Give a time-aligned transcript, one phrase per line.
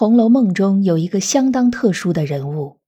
[0.00, 2.78] 红楼梦》中有一个相当特殊的人物，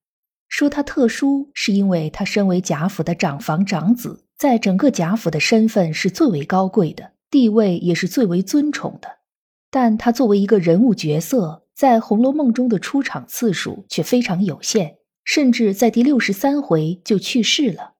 [0.48, 9.18] 说他特殊，是因为他身为贾府的长房长子，在整个贾府的身份是最为高贵的，地位也是最为尊崇的。
[9.70, 17.92] 但他作为一个人物角色，在《红楼梦》中的出场次数却非常有限，甚至在第六十三回就去世了。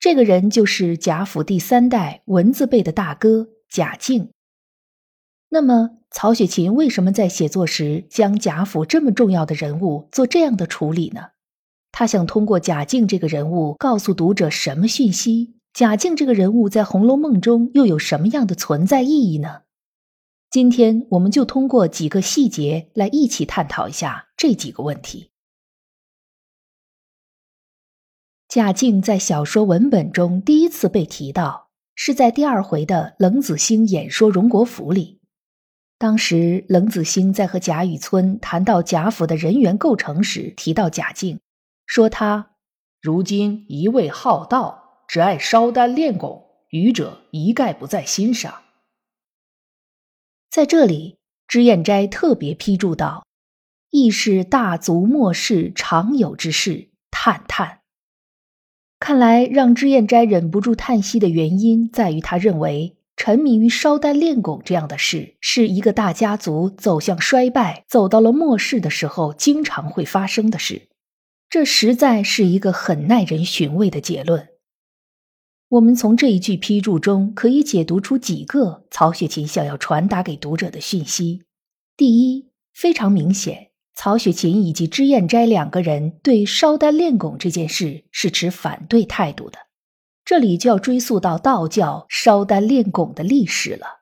[0.00, 4.30] 这个人就是贾府第三代文字辈的大哥贾敬。
[5.50, 11.30] 那么，曹雪芹为什么在写作时将贾府这么重要的人物做这样的处理呢？
[11.90, 15.54] 他想通过贾敬这个人物告诉读者什么讯息？
[15.72, 19.62] 贾敬这个人物在《红楼梦》中又有什么样的存在意义呢？
[20.50, 25.30] 今天我们就通过几个细节来一起探讨一下这几个问题。
[28.48, 35.17] 贾敬在小说文本中第一次被提到，是在第二回的冷子兴演说荣国府里。
[35.98, 41.40] 当时，冷子兴在和贾雨村谈到贾府的人员构成时，提到贾敬，
[41.86, 42.52] 说他
[43.02, 48.62] 如今一味好道，只爱烧丹炼汞，愚者一概不在心上。
[50.48, 51.18] 在这里，
[51.48, 53.26] 脂砚斋特别批注道
[53.90, 57.80] ：“亦是大族末世常有之事，叹叹。”
[59.00, 62.97] 看来，让脂砚斋忍不住叹息的原因，在于他认为。
[63.28, 70.88] 沉迷于烧丹炼汞这样的事，是一个大家族走向衰败、走到了末世的时候经常会发生的事。
[71.50, 74.48] 这实在是一个很耐人寻味的结论。
[75.68, 81.42] 我们从这一句批注中可以解读出几个曹雪芹想要传达给读者的讯息。
[81.98, 89.58] 第一，非常明显，曹雪芹以及脂砚斋两个人对烧丹炼汞这件事是持反对态度的。
[90.28, 94.00] 这里就要追溯到道教烧丹炼汞的历史了。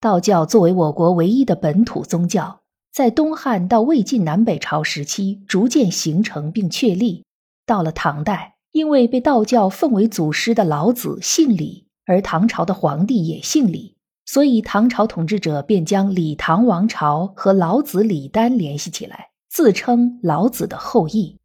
[0.00, 7.24] 道教作为我国唯一的本土宗教，在东汉到魏晋南北朝时期逐渐形成并确立。
[7.64, 13.94] 到了唐代，因为被道教奉为祖师的老子姓李，而唐朝的皇帝也姓李，
[14.26, 21.38] 所以唐朝统治者便将李唐王朝和老子李丹联系起来，自称老子的后裔。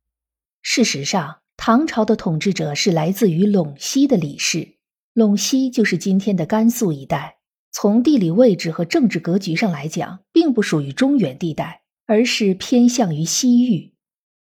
[0.63, 4.75] 事实上，唐朝的统治者是来自于陇西的李氏，
[5.13, 7.38] 陇西就是今天的甘肃一带。
[7.71, 13.93] 从地理位置和政治格局上来讲，并不属于中原地带，而是偏向于西域。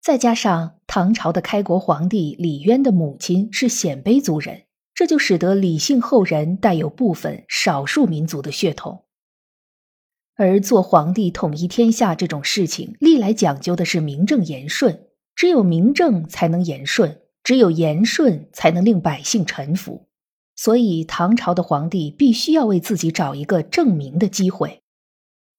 [0.02, 4.64] 再加上唐朝的开国皇帝李渊的母亲是鲜卑族人，
[4.94, 9.06] 这就使得李姓后人带有部分少数民族的血统。
[10.36, 15.07] 而做皇帝统一天下这种事情，历来讲究的是名正言顺。
[15.38, 20.08] 只有明正才能言顺，只有言顺才能令百姓臣服。
[20.56, 24.82] 所以，唐朝的皇帝必须要为自己找一个证明的机会。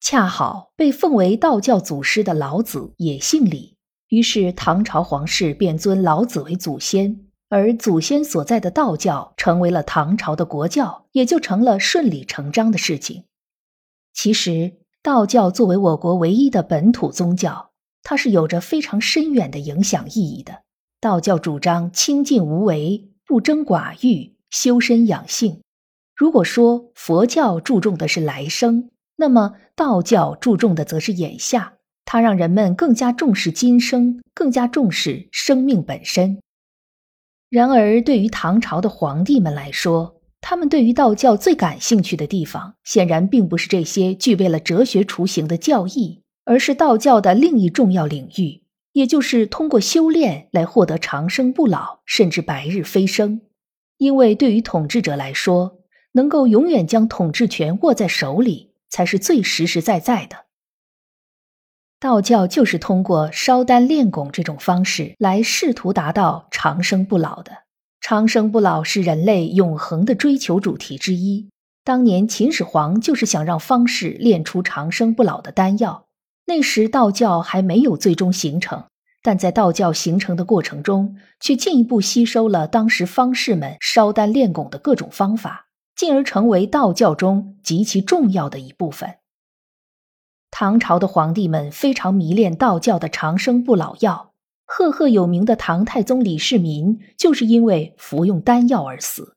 [0.01, 3.77] 恰好被奉为道教祖师的老子也姓李，
[4.09, 13.23] 于是唐朝皇室便尊老子为祖先，而祖先所在的道教成为了唐朝的国教，也就成了顺理成章的事情。
[14.13, 17.68] 其实，道教作为我国唯一的本土宗教。
[18.03, 20.63] 它是有着非常深远的影响意义的。
[21.01, 25.61] 道教主张清净无为、不争寡欲、修身养性。
[26.15, 31.75] 如果说佛教注重的是来生，那么道教注重的则是眼下。
[32.03, 36.39] 它让人们更加重视今生，更加重视生命本身。
[37.49, 46.23] 然而，对于唐朝的皇帝们来说，他们对于道教最感兴趣的地方，显然并不是这些具备了哲学雏形的教义。
[46.49, 48.63] 而是道教的另一重要领域，
[48.93, 53.41] 也就是通过修炼来获得长生不老，甚至白日飞升。
[53.97, 55.77] 因为对于统治者来说，
[56.13, 60.45] 能够永远将统治权握在手里，才是最实实在在的。
[61.99, 67.51] 道教就是通过烧丹炼汞这种方式来试图达到长生不老的。
[68.01, 71.51] 长生不老是人类永恒的追求主题之一。
[71.83, 76.07] 当年秦始皇就是想让方士炼出长生不老的丹药。
[76.49, 78.85] 那时道教还没有最终形成，
[79.21, 89.17] 但在道教形成的过程中，却进一步吸收了当时方士们烧丹炼汞的各种方法，进而成为道教中极其重要的一部分。
[90.49, 94.33] 唐朝的皇帝们非常迷恋道教的长生不老药，
[94.65, 99.35] 赫赫有名的唐太宗李世民就是因为服用丹药而死。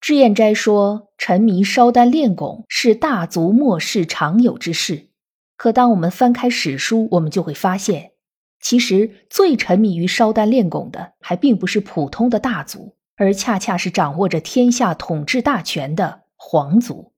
[0.00, 5.10] 脂砚斋说，沉迷烧丹炼汞是大族末世常有之事。
[5.56, 8.12] 可当我们翻开史书，我们就会发现，
[8.60, 17.12] 其实最沉迷于烧丹炼汞的，还并不是普通的大族，而恰恰是掌握着天下统治大权的皇族。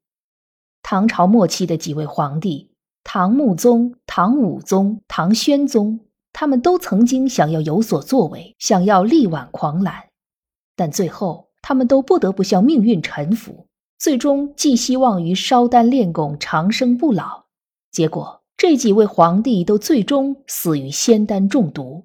[0.83, 2.73] 唐朝末期的几位皇帝。
[3.09, 6.01] 唐穆宗、唐武宗、唐宣宗，
[6.33, 9.95] 他们都曾经想要有所作为，想要力挽狂澜，
[10.75, 17.46] 但最后他们都不得不向命运臣服，最终寄希望于烧丹炼汞长生不老。
[17.97, 22.05] 结果，这几位皇帝都最终死于仙丹中毒。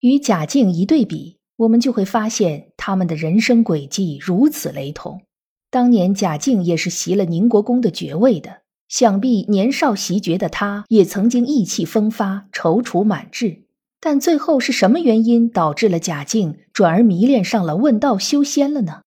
[0.00, 5.22] 与贾敬一对比，我们就会发现他们的人生轨迹如此雷同。
[5.70, 8.62] 当年贾敬也是袭了宁国公的爵位的。
[8.88, 13.62] 想必年少袭爵的他，也曾经意气风发、踌躇满志，
[14.00, 19.02] 但最后是什么原因导致了贾敬转而迷恋上了问道修仙了呢？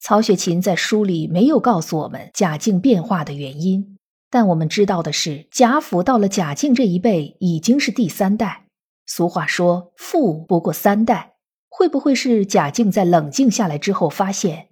[0.00, 3.98] 曹雪芹在书里没有告诉我们贾敬变化的原因，
[4.30, 8.66] 但我们知道的是，贾府到了贾敬这一辈已经是第三代。
[9.06, 11.34] 俗话说“富不过三代”，
[11.68, 14.68] 会不会是贾敬在冷静下来之后，发现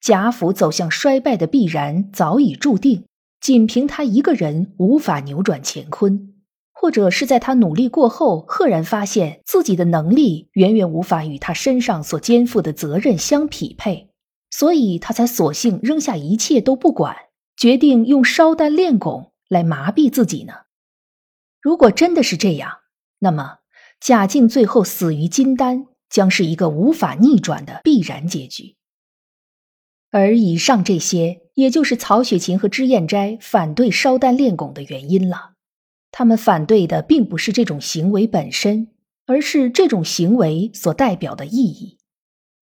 [0.00, 3.04] 贾府走向衰败的必然早已注定？
[3.40, 6.34] 仅凭他一个人无法扭转乾坤，
[6.72, 14.10] 或者是在他努力过后，赫然发现自己的能力远远无法与他身上所肩负的责任相匹配，
[14.50, 17.16] 所以他才索性扔下一切都不管，
[17.60, 20.54] 决定用烧丹炼汞来麻痹自己呢？
[21.60, 22.78] 如果真的是这样，
[23.18, 23.58] 那么
[24.00, 28.76] 贾静最后死于金丹，将是一个无法逆转的必然结局。
[30.10, 31.42] 而以上这些。
[31.54, 35.56] 也就是曹雪芹和脂砚斋反对烧丹炼汞的原因了。
[36.10, 38.88] 他们反对的并不是这种行为本身，
[39.26, 41.98] 而是这种行为所代表的意义。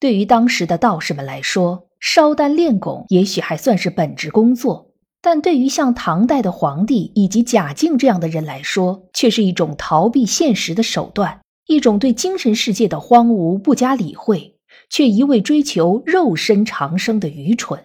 [0.01, 4.88] 对于当时的道士们来说，烧丹炼汞也许还算是本职工作，
[5.21, 14.57] 但对于像唐代的皇帝以及贾敬这样的人来说，却是一种逃避现实的手段，一种对精神世界的荒芜不加理会，
[14.89, 17.85] 却一味追求肉身长生的愚蠢。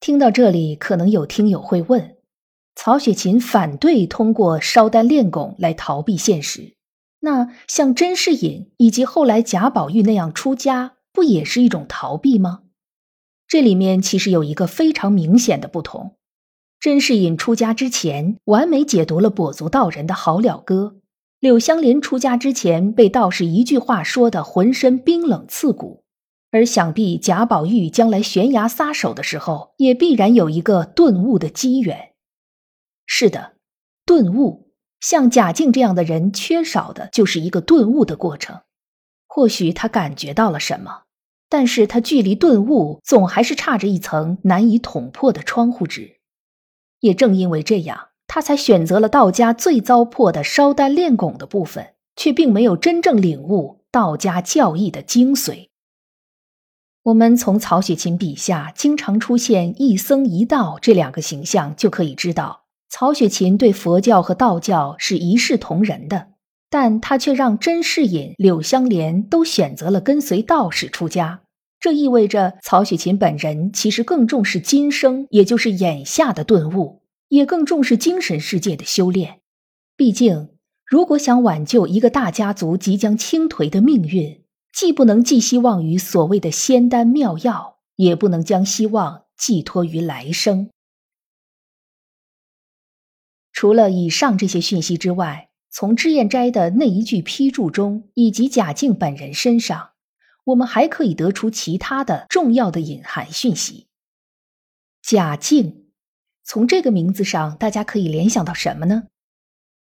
[0.00, 2.16] 听到这里，可能有听友会问：
[2.74, 6.74] 曹雪芹反对通过烧丹炼汞来逃避现实，
[7.20, 12.62] 那像甄士隐以及后来贾宝玉那样出家，不也是一种逃避吗？
[13.50, 16.14] 这里面其实有一个非常明显的不同：
[16.78, 21.00] 甄士隐出家之前，完美解读了跛足道人的好了歌；
[21.40, 26.04] 柳湘莲出家之前，被道士一句话说的浑身冰冷刺骨。
[26.52, 32.12] 而想必贾宝玉将来悬崖撒手的时候，也必然有一个顿悟的机缘。
[33.06, 33.54] 是的，
[34.06, 34.70] 顿悟，
[35.00, 38.60] 像贾敬这样的人，缺少的就是一个顿悟的过程。
[39.26, 41.02] 或许他感觉到了什么，
[41.50, 46.20] 但是他距离顿悟总还是差着一层难以捅破的窗户纸。
[47.00, 55.68] 也正因为这样，他才选择了道家最糟粕的烧丹炼汞的部分，却并没有真正领悟道家教义的精髓。
[57.02, 66.28] 我们从曹雪芹笔下经常出现一僧一道这两个形象，就可以知道曹雪芹对佛教和道教是一视同仁的，
[66.70, 71.42] 但他却让甄士隐、柳湘莲都选择了跟随道士出家。
[71.80, 79.40] 这意味着曹雪芹本人其实更重视今生，也就是眼下的顿悟，也更重视精神世界的修炼。
[79.96, 80.50] 毕竟，
[80.86, 90.70] 如果想挽救一个大家族即将倾颓的命运，既不能寄希望于所谓的仙丹妙药，也不能将希望寄托于来生。
[93.52, 99.90] 除了以上这些讯息之外，从脂砚斋的那一句批注中，以及贾敬本人身上，
[100.44, 103.86] 我们还可以得出其他的重要的隐含讯息。
[105.00, 105.86] 贾敬，
[106.42, 109.04] 从这个名字上，大家可以联想到什么呢？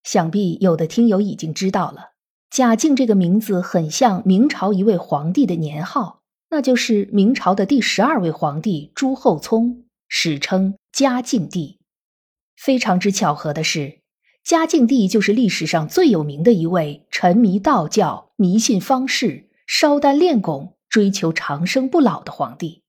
[0.04, 2.14] 想必有的听友已经知道了。
[2.50, 11.80] 贾敬这个名字很像明朝一位皇帝的年号，那就是明朝的第十二位皇帝朱厚熜，史称嘉靖帝。
[12.56, 14.00] 非常之巧合的是，
[14.46, 22.84] 嘉靖帝就是历史上最有名的一位沉迷道教、迷信方士、烧丹炼汞、追求长生不老的皇帝。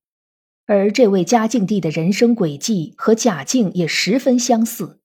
[0.67, 5.01] 而这位嘉靖帝的人生轨迹和贾敬也十分相似。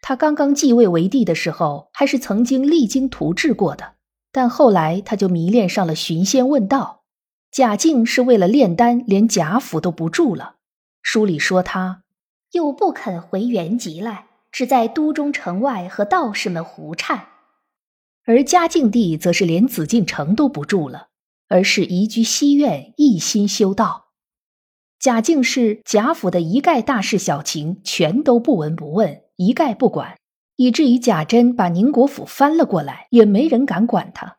[0.00, 3.94] 他刚刚继位为帝的时候，还是曾经励精图治过的，
[4.30, 7.02] 但后来他就迷恋上了寻仙问道。
[7.50, 10.54] 贾敬是为了炼丹，连贾府都不住了。
[11.02, 12.04] 书里说他
[12.52, 17.28] 又不肯回原籍来，只在都中城外和道士们胡缠。
[18.24, 21.08] 而嘉靖帝则是连紫禁城都不住了，
[21.48, 24.10] 而是移居西苑，一心修道。
[24.98, 30.18] 贾敬是贾府的一概大事小情，全都不闻不问，一概不管，
[30.56, 34.36] 以至于贾珍把宁国府翻了过来，也没人敢管他。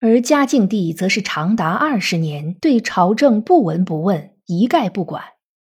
[0.00, 5.24] 而嘉靖帝则是长达二十年对朝政不闻不问，一概不管，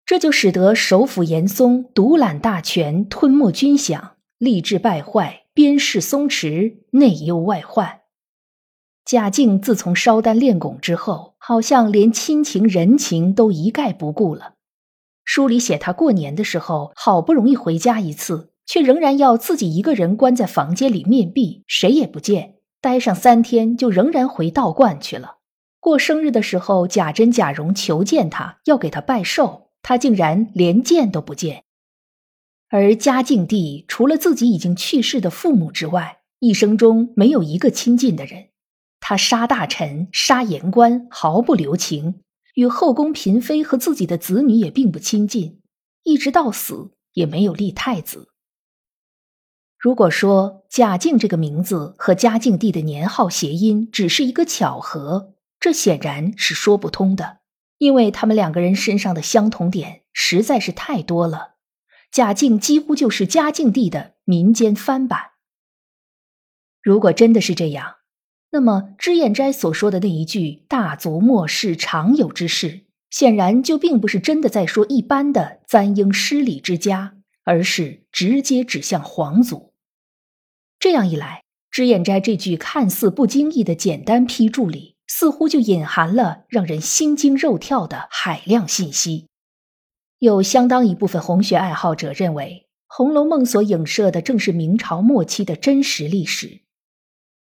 [0.09, 7.99] 这就使得首辅严嵩独揽大权，吞没军饷，吏治败坏，边事松弛，内忧外患。
[9.05, 14.53] 贾敬自从烧丹炼汞之后，好像连亲情人情都一概不顾了。
[15.23, 25.35] 书里写他过年的时候，好不容易回家一次，却仍然要自己一个人关在房间里面壁，谁也不见，待上三天就仍然回道观去了。
[25.79, 31.63] 过生日的时候，贾珍、贾蓉求见他，要给他拜寿，他竟然连见都不见。
[32.69, 38.49] 而嘉靖帝除了自己已经去世的父母之外，一生中没有一个亲近的人。
[38.99, 42.21] 他杀大臣、杀言官，毫不留情；
[42.53, 45.61] 与后宫嫔妃和自己的子女也并不亲近，
[46.03, 48.29] 一直到死也没有立太子。
[49.79, 57.38] 如果说贾敬这个名字和嘉靖帝的年号谐音只是一个巧合，这显然是说不通的，
[57.79, 61.55] 因为他们两个人身上的相同点实在是太多了。
[62.11, 65.31] 贾敬几乎就是嘉靖帝的民间翻版。
[66.81, 67.95] 如果真的是这样，
[68.51, 79.73] 那么，脂砚斋所说的那一句“大族末世常有之事”，显然就并不是真的在说一般的簪缨失礼之家，而是直接指向皇族。
[80.79, 89.27] 这样一来，脂砚斋这句看似不经意的简单批注里，似乎就隐含了让人心惊肉跳的海量信息。
[90.19, 96.61] 有相当一部分红学爱好者认为，《红楼梦》所影射的正是明朝末期的真实历史，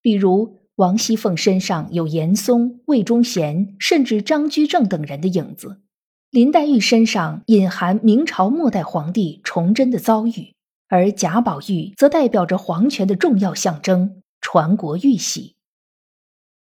[0.02, 0.58] 比如。
[0.78, 5.82] 王熙凤身上有严嵩、魏忠贤，甚至张居正等人的影子；
[6.30, 10.54] 林黛玉身上隐含明朝末代皇帝崇祯的遭遇，
[10.88, 15.56] 而贾宝玉则代表着皇权的重要象征——传国玉玺。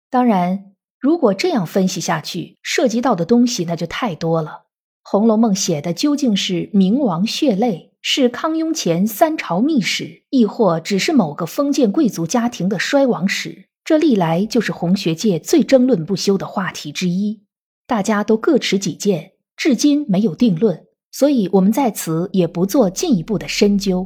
[0.09, 4.49] 当然，如果这样分析下去，涉及到的东西那就太多了。
[5.01, 13.69] 《红楼梦》写的究竟是明王血泪，是康雍乾三朝秘史，亦或只是某个封建贵族家庭的衰亡史？
[13.85, 17.43] 这历来就是红学界最争论不休的话题之一，
[17.87, 24.05] 大家都各持己见，至今没有定论，所以我们在此也不做进一步的深究。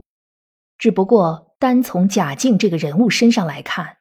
[0.77, 3.97] 只不过单从贾敬这个人物身上来看，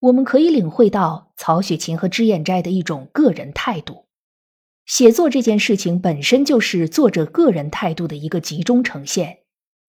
[0.00, 4.04] 我们可以领会到曹雪芹和脂砚斋的一种个人态度。
[4.84, 9.38] 写作这件事情本身就是作者个人态度的一个集中呈现，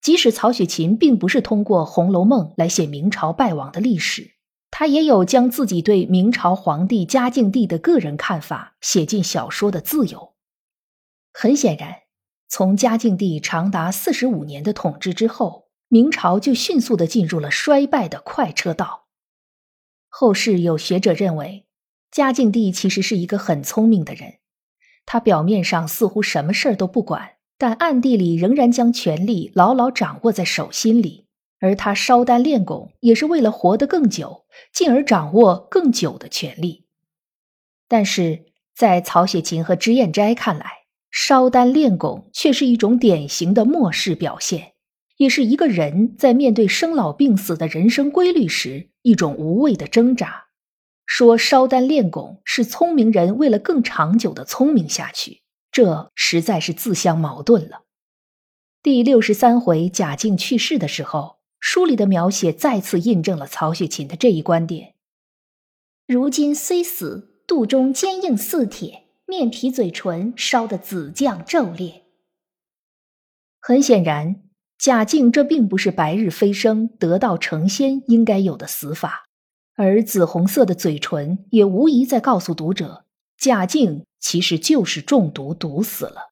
[0.02, 4.36] 即使曹雪芹并不是通过《红楼梦》来写明朝败亡的历史。
[4.72, 10.36] 他也有将自己对明朝皇帝嘉靖帝的个人看法写进小说的自由。
[11.34, 11.96] 很显然，
[12.48, 18.99] 从嘉靖帝长达四十五年的统治之后，明朝就迅速的进入了衰败的快车道。
[20.10, 21.66] 后世有学者认为，
[22.12, 24.40] 嘉靖帝其实是一个很聪明的人，
[25.06, 31.28] 他表面上似乎什么事儿都不管，但暗地里仍然将权力牢牢掌握在手心里。
[31.62, 36.86] 而他烧丹炼汞，也是为了活得更久，进而掌握更久的权利。
[37.88, 40.66] 但是在曹雪芹和脂砚斋看来，
[41.12, 44.72] 烧丹炼汞却是一种典型的末世表现，
[45.20, 50.48] 也是一个人在面对生老病死的人生规律时一种无谓的挣扎。
[51.06, 57.84] 说烧丹炼汞是聪明人为了更长久的聪明下去，这实在是自相矛盾了。
[58.82, 61.38] 第六十三回，贾敬去世的时候。
[61.62, 64.94] 书里的描写再次印证了曹雪芹的这一观点。
[66.08, 72.06] 如今虽死，肚中坚硬似铁，面皮嘴唇烧得紫绛骤裂。
[73.60, 74.42] 很显然，
[74.80, 79.26] 贾敬这并不是白日飞升、得道成仙应该有的死法，
[79.76, 83.04] 而紫红色的嘴唇也无疑在告诉读者，
[83.38, 86.32] 贾敬其实就是中毒毒死了。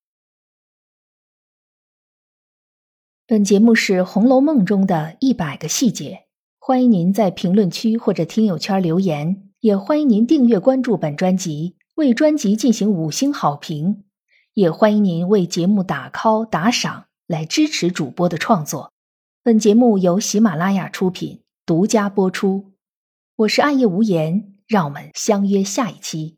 [3.25, 6.27] 本节目是《红楼梦》中的一百个细节，
[6.57, 14.05] 欢迎您在评论区或者听友圈留言，也欢迎您订阅关注本专辑，为专辑进行五星好评，
[14.53, 18.93] 也欢迎您为节目打 call 打赏来支持主播的创作。
[19.43, 22.71] 本节目由喜马拉雅出品，独家播出。
[23.35, 26.36] 我是暗夜无言，让我们相约下一期。